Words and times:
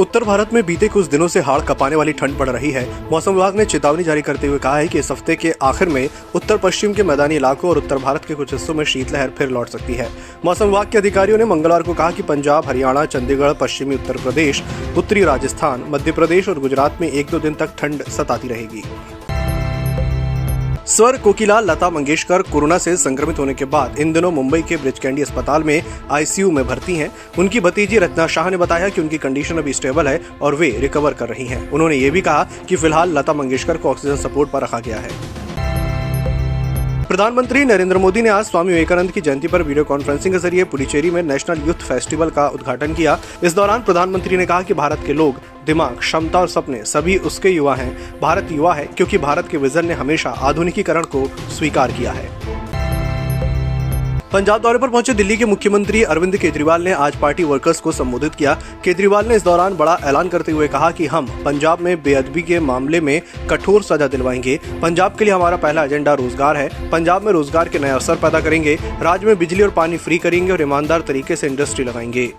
उत्तर 0.00 0.24
भारत 0.24 0.52
में 0.52 0.64
बीते 0.66 0.86
कुछ 0.88 1.06
दिनों 1.06 1.26
से 1.28 1.40
हाड़ 1.40 1.60
कपाने 1.60 1.96
वाली 1.96 2.12
ठंड 2.12 2.36
पड़ 2.38 2.48
रही 2.48 2.70
है। 2.70 2.86
मौसम 3.10 3.32
विभाग 3.32 3.56
ने 3.56 3.64
चेतावनी 3.64 4.04
जारी 4.04 4.22
करते 4.22 4.46
हुए 4.46 4.58
कहा 4.58 4.76
है 4.76 4.88
कि 4.88 4.98
इस 4.98 5.10
हफ़्ते 5.10 5.36
के 5.36 5.52
आखिर 5.62 5.88
में 5.88 6.08
उत्तर 6.34 6.56
पश्चिम 6.56 6.92
के 6.94 7.02
मैदानी 7.02 7.36
इलाकों 7.36 7.70
और 7.70 7.78
उत्तर 7.78 7.98
भारत 7.98 8.24
के 8.24 8.34
कुछ 8.34 8.52
हिस्सों 8.52 8.74
में 8.74 8.84
शीतलहर 8.84 9.30
फिर 9.38 9.48
लौट 9.48 9.68
सकती 9.68 9.94
है। 9.94 10.08
मौसम 10.44 10.64
विभाग 10.64 10.90
के 10.90 10.98
अधिकारियों 10.98 11.38
ने 11.38 11.44
मंगलवार 11.44 11.82
को 11.82 11.94
कहा 11.94 12.10
कि 12.10 12.22
पंजाब, 12.22 12.66
हरियाणा, 12.66 13.04
चंडीगढ़, 13.04 13.52
पश्चिमी 13.52 13.94
उत्तर 13.94 14.16
प्रदेश, 14.16 14.62
उत्तरी 14.96 15.24
राजस्थान, 15.24 15.84
मध्य 15.88 16.12
प्रदेश 16.12 16.48
और 16.48 16.58
गुजरात 16.58 16.98
में 17.00 17.10
एक 17.10 17.30
दो 17.30 17.38
दिन 17.38 17.54
तक 17.54 17.76
ठंड 17.78 18.02
सताती 18.08 18.48
रहेगी। 18.48 18.82
स्वर 20.86 21.16
कोकिला 21.16 21.58
लता 21.60 21.88
मंगेशकर 21.90 22.42
कोरोना 22.42 22.76
से 22.78 22.96
संक्रमित 22.96 23.38
होने 23.38 23.52
के 23.54 23.64
बाद 23.64 23.98
इन 23.98 24.12
दिनों 24.12 24.30
मुंबई 24.32 24.60
के 24.62 24.76
ब्रिज 24.76 24.98
कैंडी 24.98 25.22
अस्पताल 25.22 25.62
में 25.62 25.82
आईसीयू 26.10 26.50
में 26.50 26.66
भर्ती 26.66 26.96
हैं। 26.96 27.10
उनकी 27.38 27.60
भतीजी 27.60 27.98
रत्ना 27.98 28.26
शाह 28.26 28.50
ने 28.50 28.56
बताया 28.56 28.88
कि 28.88 29.00
उनकी 29.00 29.18
कंडीशन 29.18 29.58
अभी 29.58 29.72
स्टेबल 29.72 30.08
है 30.08 30.20
और 30.42 30.54
वे 30.54 30.70
रिकवर 30.80 31.14
कर 31.14 31.28
रही 31.28 31.46
हैं। 31.46 31.70
उन्होंने 31.70 31.96
ये 31.96 32.10
भी 32.10 32.20
कहा 32.20 32.42
कि 32.68 32.76
फ़िलहाल 32.76 33.18
लता 33.18 33.32
मंगेशकर 33.32 33.76
को 33.76 33.90
ऑक्सीजन 33.90 34.16
सपोर्ट 34.18 34.50
पर 34.50 34.62
रखा 34.62 34.80
गया 34.80 34.98
है। 34.98 35.10
प्रधानमंत्री 37.08 37.64
नरेंद्र 37.64 37.98
मोदी 37.98 38.22
ने 38.22 38.28
आज 38.28 38.44
स्वामी 38.44 38.72
विवेकानंद 38.72 39.10
की 39.10 39.20
जयंती 39.20 39.48
पर 39.48 39.62
वीडियो 39.62 39.84
कॉन्फ्रेंसिंग 39.84 40.34
के 40.34 40.38
ज़रिए 40.40 40.64
पुडुचेरी 40.64 41.10
में 41.10 41.22
नेशनल 41.22 41.66
यूथ 41.66 41.88
फेस्टिवल 41.88 42.30
का 42.30 42.46
उद्घाटन 42.48 42.94
किया। 42.94 43.18
इस 43.44 43.54
दौरान 43.54 43.82
प्रधानमंत्री 43.82 44.36
ने 44.36 44.46
कहा 44.46 44.62
कि 44.62 44.74
भारत 44.74 45.02
के 45.06 45.12
लोग 45.12 45.40
दिमाग, 45.66 45.96
क्षमता 45.98 46.40
और 46.40 46.48
सपने, 46.48 46.82
सभी 46.84 47.16
उसके 47.18 47.50
युवा 47.50 47.74
हैं। 47.74 48.20
भारत 48.20 48.52
युवा 48.52 48.74
है 48.74 48.84
क्योंकि 48.86 49.18
भारत 49.18 49.48
के 49.48 49.58
विजन 49.58 49.86
ने 49.86 49.94
हमेशा 49.94 50.30
आधुनिकीकरण 50.30 51.04
को 51.04 51.26
स्वीकार 51.50 51.92
किया 51.92 52.12
है। 52.12 52.28
पंजाब 54.32 54.60
दौरे 54.60 54.78
पर 54.78 54.88
पहुँचे 54.88 55.12
दिल्ली 55.14 55.36
के 55.36 55.44
मुख्यमंत्री 55.44 56.02
अरविंद 56.02 56.36
केजरीवाल 56.36 56.82
ने 56.82 56.92
आज 56.92 57.16
पार्टी 57.16 57.44
वर्कर्स 57.44 57.80
को 57.80 57.92
संबोधित 57.92 58.34
किया। 58.34 58.54
केजरीवाल 58.84 59.26
ने 59.26 59.36
इस 59.36 59.44
दौरान 59.44 59.74
बड़ा 59.74 59.98
ऐलान 60.04 60.28
करते 60.28 60.52
हुए 60.52 60.68
कहा 60.68 60.90
कि 60.90 61.06
हम 61.06 61.26
पंजाब 61.44 61.80
में 61.80 62.02
बेअदबी 62.02 62.42
के 62.42 62.60
मामले 62.60 63.00
में 63.00 63.20
कठोर 63.50 63.82
सजा 63.82 64.06
दिलवाएँगे। 64.06 64.58
पंजाब 64.82 65.16
के 65.16 65.24
लिए 65.24 65.34
हमारा 65.34 65.56
पहला 65.56 65.84
एजेंडा 65.84 66.14
रोज़गार 66.14 66.56
है। 66.56 66.90
पंजाब 66.90 67.22
में 67.22 67.32
रोज़गार 67.32 67.68
के 67.68 67.78
नए 67.78 67.90
अवसर 67.90 68.16
पैदा 68.16 68.40
करेंगे। 68.40 68.74
राज्य 69.02 69.26
में 69.26 69.38
बिजली 69.38 69.62
और 69.62 69.70
पानी 69.70 69.96
फ्री 69.96 70.18
करेंगे 70.18 70.52
और 70.52 70.62
ईमानदार 70.62 71.00
तरीके 71.00 71.36
से 71.36 71.46
इंडस्ट्री 71.46 71.84
लगाएँगे। 71.84 72.32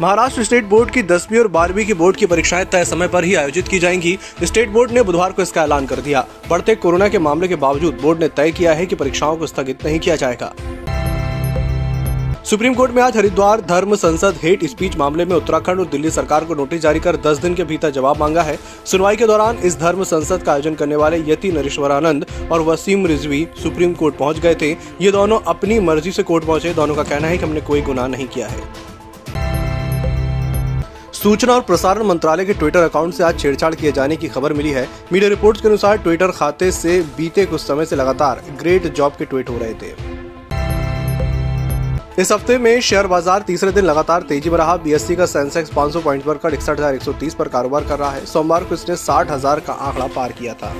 महाराष्ट्र 0.00 0.42
स्टेट 0.44 0.64
बोर्ड 0.64 0.90
की 0.90 1.02
दसवीं 1.02 1.38
और 1.38 1.48
बारहवीं 1.48 1.84
की 1.86 1.94
बोर्ड 1.94 2.16
की 2.16 2.26
परीक्षाएँ 2.26 2.64
तय 2.64 2.84
समय 2.84 3.08
पर 3.08 3.24
ही 3.24 3.34
आयोजित 3.34 3.66
की 3.68 3.78
जाएँगी। 3.78 4.16
स्टेट 4.42 4.68
बोर्ड 4.68 4.90
ने 4.90 5.02
बुधवार 5.02 5.32
को 5.32 5.42
इसका 5.42 5.62
ऐलान 5.62 5.86
कर 5.86 6.00
दिया। 6.00 6.24
बढ़ते 6.50 6.74
कोरोना 6.74 7.08
के 7.08 7.18
मामले 7.18 7.48
के 7.48 7.56
बावजूद 7.56 7.98
बोर्ड 8.02 8.20
ने 8.20 8.28
तय 8.28 8.50
किया 8.50 8.72
है 8.72 8.86
कि 8.86 8.94
परीक्षाओं 8.94 9.36
को 9.36 9.46
स्थगित 9.46 9.84
नहीं 9.86 9.98
किया 9.98 10.16
जाएगा। 10.16 10.52
सुप्रीम 12.44 12.74
कोर्ट 12.74 12.92
में 12.92 13.02
आज 13.02 13.16
हरिद्वार 13.16 13.60
धर्म 13.60 13.94
संसद 13.96 14.38
हेट 14.42 14.64
स्पीच 14.66 14.96
मामले 14.96 15.24
में 15.24 15.36
उत्तराखंड 15.36 15.80
और 15.80 15.86
दिल्ली 15.86 16.10
सरकार 16.10 16.44
को 16.44 16.54
नोटिस 16.54 16.80
जारी 16.80 17.00
कर 17.00 17.16
10 17.26 17.38
दिन 17.38 17.54
के 17.54 17.64
भीतर 17.64 17.90
जवाब 17.90 18.20
मांगा 18.20 18.42
है। 18.42 18.58
सुनवाई 18.86 19.16
के 19.16 19.26
दौरान 19.26 19.58
इस 19.58 19.78
धर्म 19.80 20.04
संसद 20.04 20.42
का 20.42 20.52
आयोजन 20.52 20.74
करने 20.74 20.96
वाले 20.96 21.18
यति 21.26 21.52
नरेश्वरानंद 21.52 22.26
और 22.52 22.60
वसीम 22.62 23.06
रिजवी 23.06 23.46
सुप्रीम 23.62 23.92
कोर्ट 23.94 24.16
पहुँच 24.16 24.38
गए 24.38 24.54
थे। 24.54 24.70
ये 25.00 25.10
दोनों 25.10 25.40
अपनी 25.46 25.78
मर्ज़ी 25.80 26.12
से 26.12 26.22
कोर्ट 26.22 26.44
पहुँचे। 26.44 26.74
दोनों 26.74 26.94
का 26.94 27.02
कहना 27.02 27.28
है 27.28 27.38
कि 27.38 27.44
हमने 27.44 27.60
कोई 27.60 27.80
गुनाह 27.82 28.08
नहीं 28.08 28.28
किया 28.28 28.48
है। 28.48 28.88
सूचना 31.22 31.52
और 31.52 31.60
प्रसारण 31.60 32.02
मंत्रालय 32.02 32.44
के 32.44 32.52
ट्विटर 32.54 32.82
अकाउंट 32.82 33.14
से 33.14 33.22
आज 33.24 33.38
छेड़छाड़ 33.38 33.74
किए 33.74 33.90
जाने 33.92 34.16
की 34.16 34.28
खबर 34.28 34.52
मिली 34.52 34.70
है। 34.70 34.86
मीडिया 35.12 35.28
रिपोर्ट्स 35.30 35.60
के 35.60 35.68
अनुसार 35.68 35.96
ट्विटर 35.98 36.30
खाते 36.30 36.70
से 36.72 37.00
बीते 37.16 37.44
कुछ 37.46 37.60
समय 37.60 37.86
से 37.86 37.96
लगातार 37.96 38.40
ग्रेट 38.60 38.86
जॉब 38.94 39.12
के 39.12 39.24
ट्वीट 39.24 39.48
हो 39.50 39.58
रहे 39.58 39.74
थे। 39.74 39.90
इस 42.18 42.32
हफ़्ते 42.32 42.56
में 42.58 42.80
शेयर 42.80 43.06
बाज़ार 43.06 43.42
तीसरे 43.42 43.72
दिन 43.72 43.84
लगातार 43.84 44.22
तेज़ी 44.22 44.50
में 44.50 44.56
रहा। 44.58 44.76
बीएससी 44.78 45.16
का 45.16 45.26
सेंसेक्स 45.26 45.70
500 45.72 46.02
पॉइंट 46.02 46.24
पर 46.24 46.38
कर 46.38 46.54
इकसठ 46.54 46.70
हज़ार 46.70 46.94
एक 46.94 47.02
सौ 47.02 47.12
तीस 47.14 47.34
पर 47.34 47.48
कारोबार 47.48 47.84
कर 47.84 47.98
रहा 47.98 48.10
है। 48.10 48.24
सोमवार 48.26 48.64
को 48.64 48.74
इसने 48.74 48.96
साठ 48.96 49.30
हज़ार 49.30 49.60
का 49.60 49.72
आंकड़ा 49.72 50.06
पार 50.16 50.32
किया 50.32 50.54
था। 50.54 50.74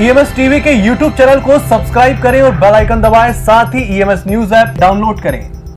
ईएमएस 0.00 0.34
टीवी 0.36 0.60
के 0.60 0.72
यूट्यूब 0.72 1.12
चैनल 1.14 1.40
को 1.42 1.58
सब्सक्राइब 1.68 2.22
करें 2.22 2.42
और 2.42 2.56
बेल 2.56 2.74
आइकन 2.74 3.02
दबाएँ। 3.02 3.32
साथ 3.44 3.74
ही 3.74 3.88
ईएमएस 3.96 4.24
न्यूज़ 4.26 4.54
ऐप 4.56 4.76
डाउनलोड 4.78 5.22
करें। 5.22 5.59